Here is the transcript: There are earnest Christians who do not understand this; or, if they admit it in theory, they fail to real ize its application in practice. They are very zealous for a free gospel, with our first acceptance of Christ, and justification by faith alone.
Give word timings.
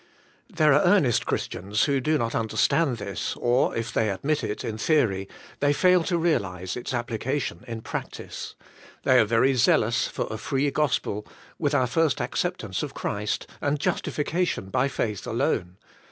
There 0.51 0.73
are 0.73 0.81
earnest 0.83 1.27
Christians 1.27 1.83
who 1.83 1.99
do 1.99 2.17
not 2.17 2.33
understand 2.33 2.97
this; 2.97 3.35
or, 3.35 3.75
if 3.75 3.93
they 3.93 4.09
admit 4.09 4.43
it 4.43 4.63
in 4.63 4.79
theory, 4.79 5.29
they 5.59 5.73
fail 5.73 6.03
to 6.05 6.17
real 6.17 6.43
ize 6.43 6.75
its 6.75 6.91
application 6.91 7.63
in 7.67 7.81
practice. 7.81 8.55
They 9.03 9.19
are 9.19 9.25
very 9.25 9.53
zealous 9.53 10.07
for 10.07 10.25
a 10.31 10.39
free 10.39 10.71
gospel, 10.71 11.27
with 11.59 11.75
our 11.75 11.85
first 11.85 12.19
acceptance 12.19 12.81
of 12.81 12.95
Christ, 12.95 13.45
and 13.61 13.79
justification 13.79 14.71
by 14.71 14.87
faith 14.87 15.27
alone. 15.27 15.77